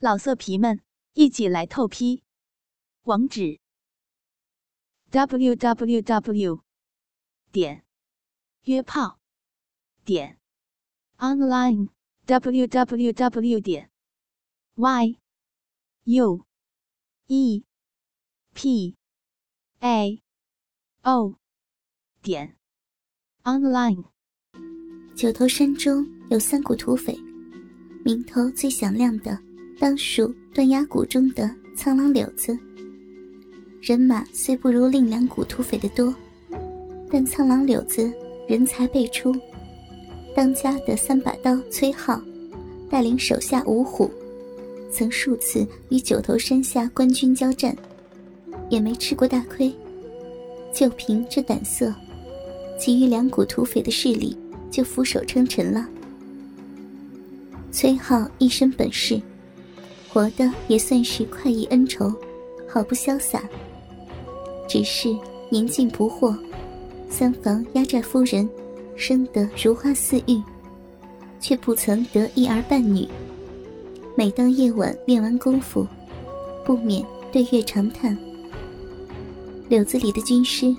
[0.00, 0.80] 老色皮们，
[1.14, 2.22] 一起来透批！
[3.02, 3.58] 网址
[5.10, 6.62] ：w w w
[7.50, 7.84] 点
[8.62, 9.18] 约炮
[10.04, 10.38] 点
[11.16, 11.88] online
[12.26, 13.90] w w w 点
[14.76, 15.18] y
[16.04, 16.46] u
[17.26, 17.64] e
[18.54, 18.96] p
[19.80, 20.22] a
[21.02, 21.34] o
[22.22, 22.56] 点
[23.42, 24.04] online。
[25.16, 27.18] 九头山中有三股土匪，
[28.04, 29.47] 名头最响亮的。
[29.78, 32.58] 当属断崖谷中的苍狼柳子。
[33.80, 36.12] 人马虽不如另两股土匪的多，
[37.08, 38.12] 但苍狼柳子
[38.48, 39.32] 人才辈出。
[40.34, 42.20] 当家的三把刀崔浩，
[42.90, 44.10] 带领手下五虎，
[44.90, 47.74] 曾数次与九头山下官军交战，
[48.68, 49.72] 也没吃过大亏。
[50.74, 51.94] 就凭这胆色，
[52.78, 54.36] 其余两股土匪的势力
[54.70, 55.88] 就俯首称臣了。
[57.70, 59.20] 崔浩一身本事。
[60.10, 62.12] 活的也算是快意恩仇，
[62.68, 63.48] 好不潇洒。
[64.68, 65.16] 只是
[65.50, 66.36] 年近不惑，
[67.08, 68.48] 三房压寨夫人
[68.96, 70.42] 生得如花似玉，
[71.40, 73.08] 却不曾得一儿半女。
[74.16, 75.86] 每当夜晚练完功夫，
[76.64, 78.16] 不免对月长叹。
[79.68, 80.74] 柳子里的军师，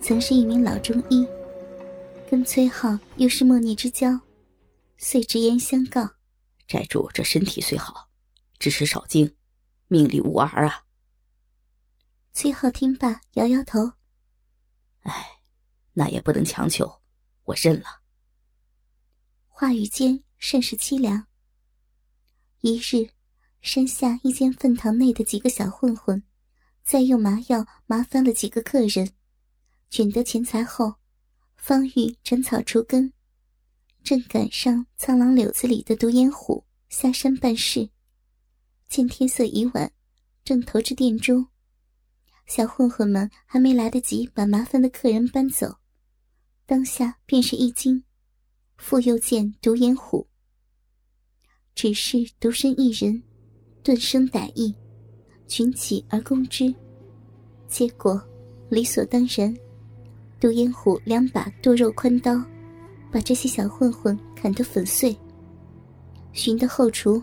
[0.00, 1.26] 曾是一名老中医，
[2.30, 4.20] 跟崔浩又是莫逆之交，
[4.98, 6.08] 遂直言相告：
[6.68, 8.05] 寨主这身体虽好。
[8.58, 9.36] 只是少精，
[9.88, 10.84] 命里无儿啊！
[12.32, 13.92] 崔浩听罢，摇摇头
[15.02, 15.40] ：“哎，
[15.92, 17.00] 那也不能强求，
[17.44, 18.02] 我认了。”
[19.48, 21.26] 话语间甚是凄凉。
[22.60, 23.10] 一日，
[23.62, 26.22] 山下一间粪堂内的几个小混混，
[26.82, 29.12] 在用麻药麻翻了几个客人，
[29.88, 30.96] 卷得钱财后，
[31.56, 33.12] 方欲斩草除根，
[34.04, 37.88] 正赶上苍狼柳子里的独眼虎下山办事。
[38.96, 39.92] 见天色已晚，
[40.42, 41.48] 正投至店中，
[42.46, 45.76] 小混混们还没来得及把麻烦的客人搬走，
[46.64, 48.02] 当下便是一惊，
[48.78, 50.26] 复又见独眼虎，
[51.74, 53.22] 只是独身一人，
[53.82, 54.74] 顿生歹意，
[55.46, 56.74] 群起而攻之，
[57.68, 58.18] 结果
[58.70, 59.54] 理所当然，
[60.40, 62.42] 独眼虎两把剁肉宽刀，
[63.12, 65.14] 把这些小混混砍得粉碎，
[66.32, 67.22] 寻得后厨。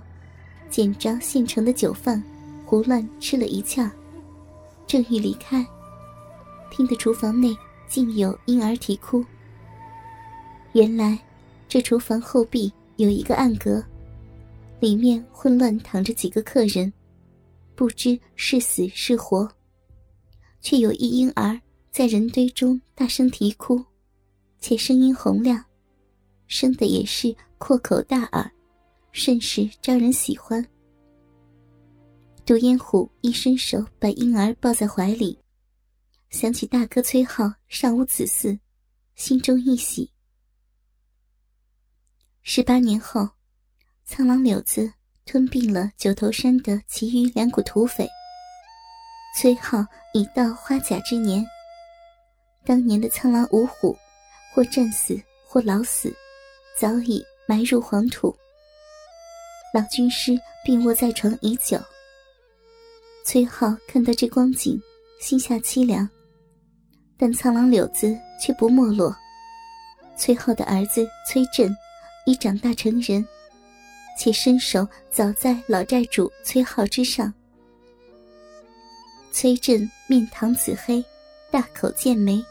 [0.74, 2.22] 捡着现成的酒饭，
[2.66, 3.92] 胡乱吃了一呛，
[4.88, 5.64] 正欲离开，
[6.72, 7.56] 听得厨房内
[7.88, 9.24] 竟有婴儿啼哭。
[10.72, 11.20] 原来，
[11.70, 13.84] 这厨房后壁有一个暗格，
[14.80, 16.92] 里面混乱躺着几个客人，
[17.76, 19.48] 不知是死是活，
[20.60, 21.62] 却有一婴儿
[21.92, 23.80] 在人堆中大声啼哭，
[24.60, 25.64] 且声音洪亮，
[26.48, 28.52] 生的也是阔口大耳。
[29.14, 30.66] 甚是招人喜欢。
[32.46, 35.40] 独眼虎一伸手把婴儿抱在怀里，
[36.30, 38.60] 想起大哥崔浩尚无子嗣，
[39.16, 40.12] 心中一喜。
[42.42, 43.30] 十八年后，
[44.04, 44.92] 苍狼柳子
[45.26, 48.06] 吞并了九头山的其余两股土匪。
[49.40, 51.46] 崔浩已到花甲之年，
[52.66, 53.96] 当年的苍狼五虎，
[54.54, 56.14] 或战死，或老死，
[56.78, 58.36] 早已埋入黄土。
[59.74, 61.80] 老军师病卧在床已久。
[63.26, 64.80] 崔浩看到这光景，
[65.20, 66.08] 心下凄凉。
[67.18, 69.16] 但苍狼柳子却不没落。
[70.16, 71.76] 崔浩的儿子崔振
[72.28, 73.26] 已长大成人，
[74.16, 77.34] 且身手早在老寨主崔浩之上。
[79.32, 81.04] 崔振面堂紫黑，
[81.50, 82.46] 大口剑眉，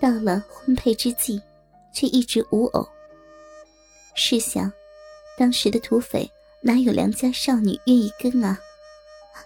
[0.00, 1.42] 到了婚配之际，
[1.92, 2.88] 却一直无偶。
[4.14, 4.72] 试想，
[5.36, 6.30] 当时的土匪。
[6.66, 8.58] 哪有良家少女愿意跟啊？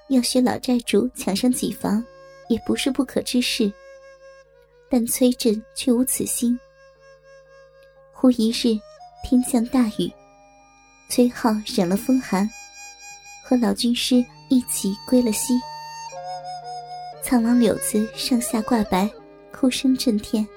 [0.09, 2.03] 要学老寨主抢上几房，
[2.49, 3.71] 也不是不可之事。
[4.89, 6.59] 但崔振却无此心。
[8.11, 8.81] 忽一日，
[9.23, 10.11] 天降大雨，
[11.11, 12.49] 崔浩忍了风寒，
[13.45, 15.53] 和老军师一起归了西。
[17.23, 19.07] 苍狼柳子上下挂白，
[19.53, 20.49] 哭声震天。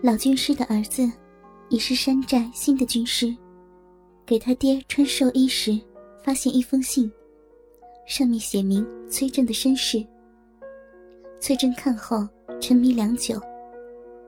[0.00, 1.10] 老军师的儿子，
[1.70, 3.36] 已是山寨新的军师。
[4.28, 5.80] 给他爹穿寿衣时，
[6.22, 7.10] 发现一封信，
[8.04, 10.06] 上面写明崔振的身世。
[11.40, 12.28] 崔振看后
[12.60, 13.40] 沉迷良久，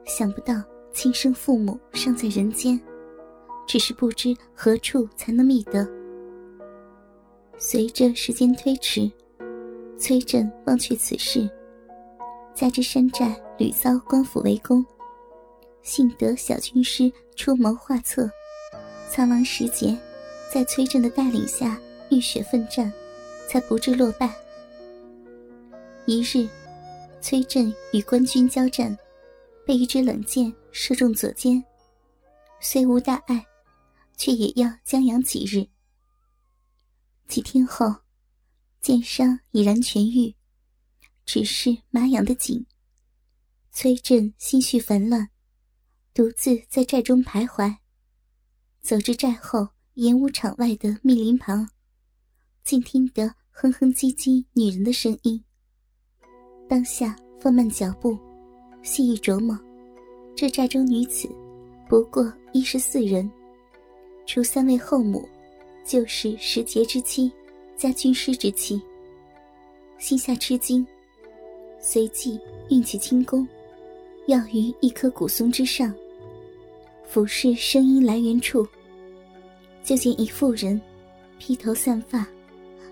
[0.06, 0.54] 想不到
[0.90, 2.80] 亲生父母尚在人间，
[3.66, 5.86] 只是不知何处才能觅得。
[7.58, 9.10] 随着时间推迟，
[9.98, 11.46] 崔振忘却此事，
[12.54, 14.82] 加之山寨屡遭官府围攻，
[15.82, 18.30] 幸得小军师出谋划策。
[19.10, 19.98] 苍狼时节，
[20.52, 21.76] 在崔振的带领下
[22.12, 22.90] 浴血奋战，
[23.48, 24.32] 才不至落败。
[26.06, 26.48] 一日，
[27.20, 28.96] 崔振与官军交战，
[29.66, 31.62] 被一支冷箭射中左肩，
[32.60, 33.44] 虽无大碍，
[34.16, 35.66] 却也要将养几日。
[37.26, 37.92] 几天后，
[38.80, 40.36] 箭伤已然痊愈，
[41.26, 42.64] 只是麻痒的紧。
[43.72, 45.30] 崔振心绪烦乱，
[46.14, 47.78] 独自在寨中徘徊。
[48.82, 51.68] 走至寨后演武场外的密林旁，
[52.64, 55.42] 竟听得哼哼唧唧女人的声音。
[56.68, 58.18] 当下放慢脚步，
[58.82, 59.58] 细一琢磨，
[60.34, 61.28] 这寨中女子
[61.88, 63.30] 不过一十四人，
[64.26, 65.28] 除三位后母，
[65.84, 67.30] 就是时节之妻
[67.76, 68.80] 加军师之妻。
[69.98, 70.86] 心下吃惊，
[71.78, 72.40] 随即
[72.70, 73.46] 运起轻功，
[74.26, 75.94] 要于一棵古松之上，
[77.12, 78.64] 俯视声音来源处，
[79.82, 80.80] 就见一妇人，
[81.40, 82.24] 披头散发，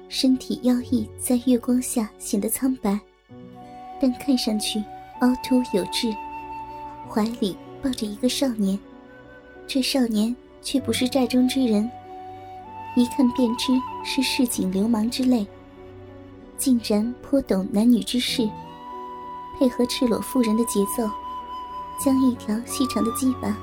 [0.08, 2.98] 身体妖异，在月光下显得苍白。
[4.00, 4.82] 但看上去
[5.20, 6.12] 凹凸有致，
[7.08, 8.76] 怀里抱着一个少年，
[9.68, 11.88] 这少年却不是寨中之人，
[12.96, 13.72] 一看便知
[14.04, 15.46] 是市井流氓之类。
[16.56, 18.50] 竟然颇懂男女之事，
[19.60, 21.08] 配合赤裸妇人的节奏，
[22.04, 23.56] 将一条细长的鸡巴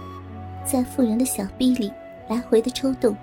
[0.66, 1.92] 在妇人的小臂里
[2.28, 3.16] 来回的抽动。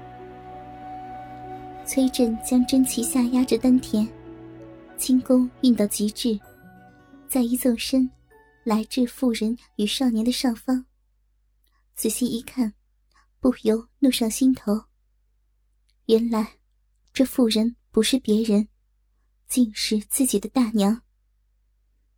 [1.85, 4.09] 崔振将真气下压着丹田，
[4.97, 6.39] 轻功运到极致。
[7.29, 8.09] 再一纵身，
[8.63, 10.85] 来至妇人与少年的上方。
[11.97, 12.73] 仔细一看，
[13.41, 14.85] 不由怒上心头。
[16.07, 16.57] 原来，
[17.13, 18.69] 这妇人不是别人，
[19.49, 21.03] 竟是自己的大娘。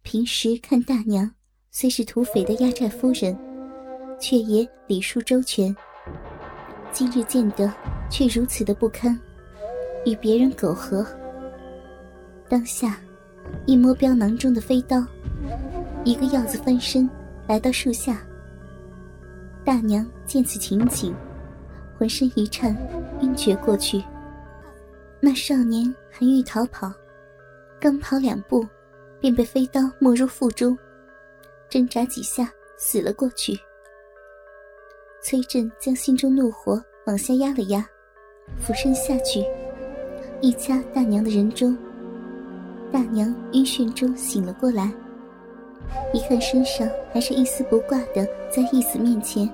[0.02, 1.34] 平时看大娘
[1.70, 3.34] 虽是土匪的压寨夫人，
[4.24, 5.76] 却也礼数周全。
[6.90, 7.70] 今日见得，
[8.08, 9.20] 却如此的不堪，
[10.06, 11.06] 与别人苟合。
[12.48, 12.98] 当下。
[13.66, 15.04] 一摸镖囊中的飞刀，
[16.02, 17.08] 一个鹞子翻身
[17.46, 18.26] 来到树下。
[19.62, 21.14] 大娘见此情景，
[21.98, 22.74] 浑身一颤，
[23.20, 24.02] 晕厥过去。
[25.20, 26.90] 那少年还欲逃跑，
[27.78, 28.66] 刚跑两步，
[29.20, 30.76] 便被飞刀没入腹中，
[31.68, 33.60] 挣扎几下死了过去。
[35.24, 37.82] 崔振将心中怒火往下压了压，
[38.58, 39.42] 俯身下去，
[40.42, 41.74] 一掐大娘的人中。
[42.92, 44.92] 大娘晕眩中醒了过来，
[46.12, 49.48] 一看身上还是一丝不挂的，在义子面前，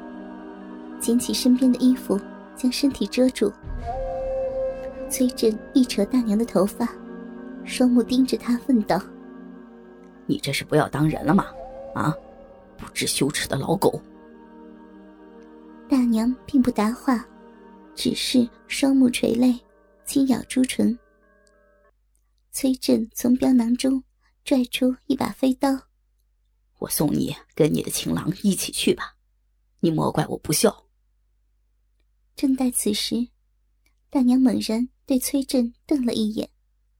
[0.99, 2.19] 捡起身边的衣服，
[2.57, 3.53] 将身体遮住。
[5.09, 6.89] 崔振一扯大娘的头发，
[7.65, 9.01] 双目盯着她，问道
[10.27, 11.47] ：“你这是不要当人了吗？
[11.95, 12.13] 啊，
[12.77, 14.03] 不知羞耻的老狗！”
[15.91, 17.29] 大娘并不答话，
[17.97, 19.59] 只是双目垂泪，
[20.05, 20.97] 轻咬朱唇。
[22.53, 24.01] 崔振从镖囊中
[24.45, 25.89] 拽出一把飞刀，
[26.79, 29.17] 我送你跟你的情郎一起去吧，
[29.81, 30.87] 你莫怪我不孝。
[32.37, 33.27] 正待此时，
[34.11, 36.49] 大娘猛然对崔振瞪了一眼，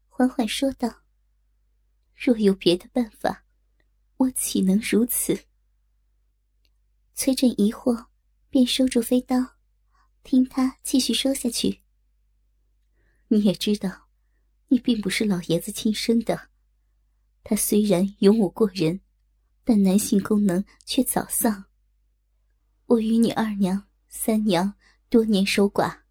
[0.09, 1.03] 缓缓说道
[2.17, 3.45] ：“若有别的办法，
[4.17, 5.45] 我岂能如此？”
[7.15, 8.07] 崔振疑惑，
[8.51, 9.57] 便收住飞刀，
[10.23, 11.81] 听他继续说下去。
[13.29, 14.09] 你也知道。
[14.73, 16.49] 你并不是老爷子亲生的，
[17.43, 19.01] 他虽然勇武过人，
[19.65, 21.65] 但男性功能却早丧。
[22.87, 24.75] 我与你二娘、三娘
[25.09, 26.03] 多年守寡，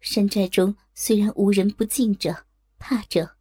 [0.00, 2.46] 山寨中虽然无人不敬者、
[2.78, 3.36] 怕者，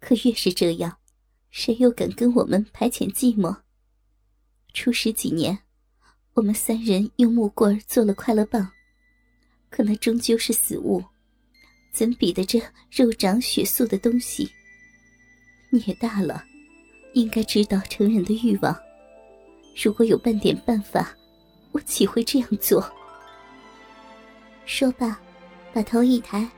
[0.00, 0.98] 可越是这样，
[1.50, 3.60] 谁又敢跟我们排遣寂寞？
[4.72, 5.63] 初时几年，
[6.34, 8.68] 我们三人用木棍做了快乐棒，
[9.70, 11.02] 可那终究是死物。
[11.92, 12.60] 怎比得这
[12.90, 14.50] 肉长血素的东西？
[15.70, 16.44] 你也大了，
[17.12, 18.76] 应该知道成人的欲望。
[19.80, 21.16] 如果有半点办法，
[21.70, 22.84] 我岂会这样做？
[24.66, 25.16] 说罢，
[25.72, 26.50] 把头一抬，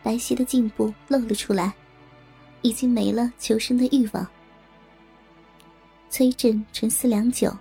[0.00, 1.74] 白皙的颈部露了出来，
[2.62, 4.24] 已经没了求生的欲望。
[6.08, 7.52] 崔振沉思良久，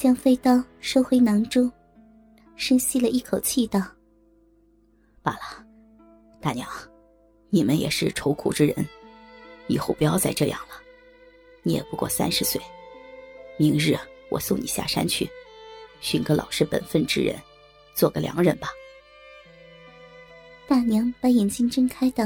[0.00, 1.70] 将飞刀收回囊中，
[2.56, 3.78] 深吸了一口气，道
[5.22, 5.62] ：“罢了。”
[6.40, 6.66] 大娘，
[7.50, 8.88] 你们也是愁苦之人，
[9.66, 10.76] 以后不要再这样了。
[11.62, 12.58] 你也不过三十岁，
[13.58, 13.94] 明日
[14.30, 15.28] 我送你下山去，
[16.00, 17.38] 寻个老实本分之人，
[17.94, 18.70] 做个良人吧。
[20.66, 22.24] 大娘把眼睛睁开道：“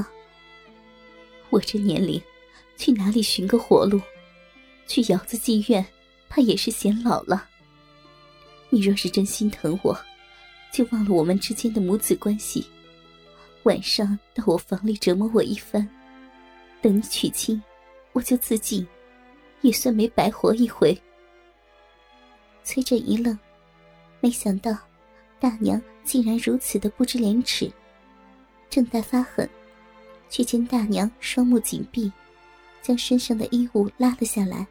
[1.51, 2.23] 我这年龄，
[2.77, 4.01] 去哪里寻个活路？
[4.87, 5.85] 去窑子妓院，
[6.29, 7.49] 怕也是显老了。
[8.75, 9.97] 你若是真心疼我，
[10.73, 12.67] 就忘了我们之间的母子关系。”
[13.63, 15.89] 晚上到我房里折磨我一番，
[16.83, 17.63] 等你娶亲，
[18.13, 18.85] 我就自尽，
[19.61, 21.01] 也算没白活一回。
[22.65, 23.39] 崔振一愣，
[24.21, 24.77] 没想到
[25.39, 27.71] 大娘竟然如此的不知廉耻，
[28.69, 29.49] 正待发狠，
[30.29, 32.11] 却见大娘双目紧闭，
[32.83, 34.67] 将身上的衣物拉了下来。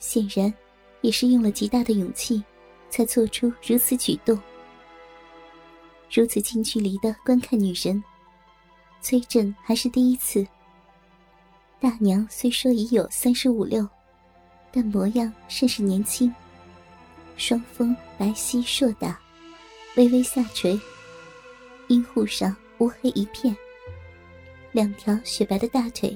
[0.00, 0.52] 显然，
[1.02, 2.42] 也是用了极大的勇气，
[2.90, 4.38] 才做出如此举动。
[6.12, 8.02] 如此近距离的观看女人，
[9.00, 10.46] 崔振还是第一次。
[11.80, 13.88] 大娘虽说已有三十五六，
[14.70, 16.30] 但模样甚是年轻。
[17.36, 19.18] 双峰白皙硕大，
[19.96, 20.78] 微微下垂，
[21.88, 23.56] 阴户上乌黑一片。
[24.72, 26.14] 两条雪白的大腿，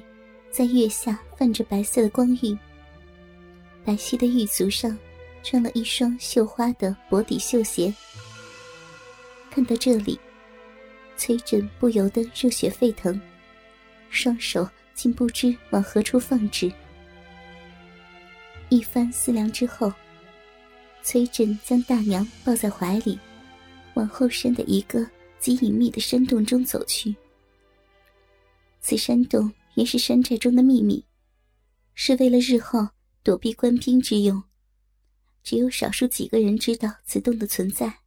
[0.50, 2.58] 在月下泛着白色的光晕。
[3.84, 4.96] 白皙的玉足上，
[5.44, 7.94] 穿了一双绣花的薄底绣鞋。
[9.50, 10.18] 看到这里，
[11.16, 13.20] 崔振不由得热血沸腾，
[14.10, 16.72] 双手竟不知往何处放置。
[18.70, 19.92] 一番思量之后，
[21.02, 23.16] 崔振将大娘抱在怀里，
[23.92, 25.06] 往后山的一个
[25.38, 27.14] 极隐秘的山洞中走去。
[28.80, 31.04] 此山洞原是山寨中的秘密，
[31.94, 32.88] 是为了日后
[33.22, 34.42] 躲避官兵之用，
[35.44, 38.00] 只有少数几个人知道此洞的存在。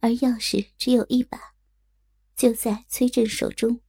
[0.00, 1.38] 而钥匙只有一把，
[2.34, 3.80] 就在崔振手中。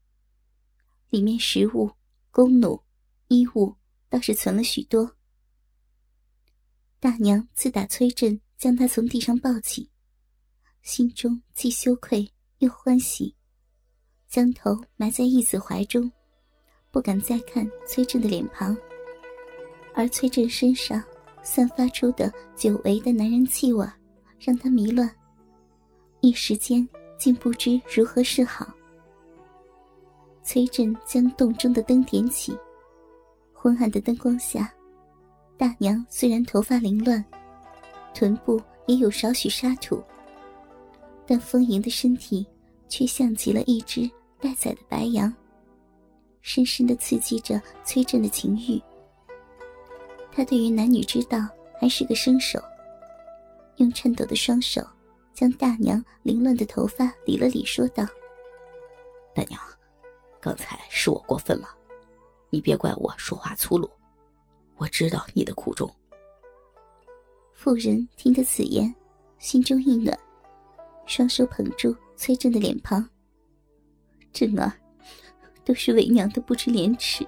[1.10, 1.92] 里面食物、
[2.30, 2.84] 弓弩、
[3.30, 3.76] 衣物
[4.10, 5.16] 倒是存了许多。
[7.00, 9.90] 大娘自打崔振将她从地上抱起，
[10.82, 13.36] 心中既羞愧又欢喜，
[14.28, 16.12] 将头埋在义子怀中，
[16.92, 18.78] 不敢再看崔振的脸庞。
[19.96, 21.04] 而崔振身上
[21.44, 23.86] 散发出的久违的男人气味，
[24.40, 25.10] 让他迷乱。
[26.22, 28.66] 一时间竟不知如何是好。
[30.42, 32.58] 崔振将洞中的灯点起，
[33.54, 34.74] 昏暗的灯光下，
[35.58, 37.24] 大娘虽然头发凌乱，
[38.14, 40.02] 臀部也有少许沙土，
[41.26, 42.46] 但丰盈的身体
[42.88, 44.10] 却像极了一只
[44.40, 45.34] 待宰的白羊，
[46.42, 48.82] 深深的刺激着崔振的情欲。
[50.36, 51.48] 他对于男女之道
[51.80, 52.60] 还是个生手，
[53.78, 54.82] 用颤抖的双手。
[55.34, 58.06] 将大娘凌乱的头发理了理，说道
[59.34, 59.60] ：“大娘，
[60.40, 61.68] 刚才是我过分了，
[62.52, 63.90] 你别怪我说话粗鲁。
[64.76, 65.92] 我知道你的苦衷。”
[67.52, 68.94] 妇人听得此言，
[69.40, 70.16] 心中一暖，
[71.08, 73.04] 双手捧住崔振的脸庞
[74.32, 74.72] ：“振儿，
[75.66, 77.26] 都是为娘的不知廉耻，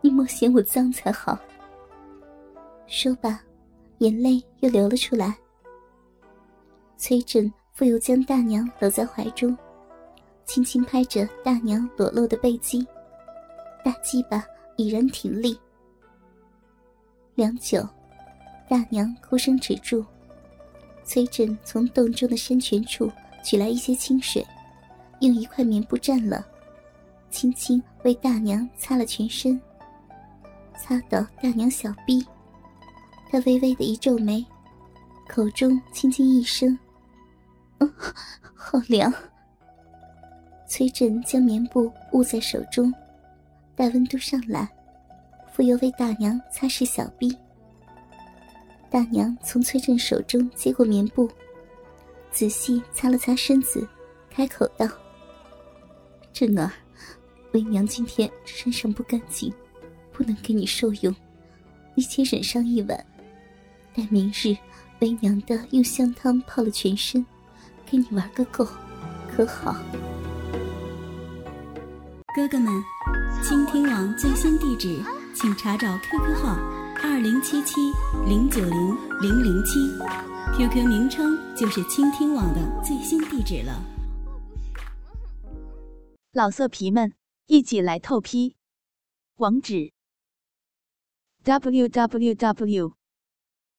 [0.00, 1.38] 你莫嫌我脏才好。”
[2.86, 3.40] 说罢，
[3.98, 5.36] 眼泪又流了出来。
[6.96, 9.56] 崔振复又将大娘搂在怀中，
[10.44, 12.86] 轻轻拍着大娘裸露的背肌，
[13.84, 14.44] 大鸡巴
[14.76, 15.58] 已然挺立。
[17.34, 17.86] 良久，
[18.68, 20.04] 大娘哭声止住，
[21.04, 23.10] 崔振从洞中的山泉处
[23.44, 24.46] 取来一些清水，
[25.20, 26.46] 用一块棉布蘸了，
[27.30, 29.60] 轻轻为大娘擦了全身，
[30.78, 32.24] 擦到大娘小臂，
[33.30, 34.44] 他微微的一皱眉，
[35.28, 36.78] 口中轻轻一声。
[37.78, 37.92] 嗯，
[38.54, 39.12] 好凉。
[40.66, 42.92] 崔振将棉布捂在手中，
[43.74, 44.68] 待温度上来，
[45.52, 47.36] 复又为大娘擦拭小臂。
[48.90, 51.28] 大娘从崔振手中接过棉布，
[52.30, 53.86] 仔细擦了擦身子，
[54.30, 54.86] 开口道
[56.32, 56.72] ：“振儿，
[57.52, 59.52] 为娘今天身上不干净，
[60.12, 61.14] 不能给你受用，
[61.94, 63.06] 你且忍上一晚，
[63.96, 64.56] 待明日
[65.00, 67.24] 为娘的用香汤泡了全身。”
[67.88, 68.66] 给你玩个够，
[69.30, 69.76] 可好？
[72.34, 72.82] 哥哥们，
[73.44, 75.00] 倾听网最新地址，
[75.32, 76.56] 请查找 QQ 号
[77.00, 77.92] 二零七七
[78.28, 79.78] 零九零零零七
[80.58, 83.80] ，QQ 名称就是倾听网的最新地址了。
[86.32, 87.12] 老色皮们，
[87.46, 88.56] 一起来透批，
[89.36, 89.92] 网址
[91.44, 92.95] ：w w w.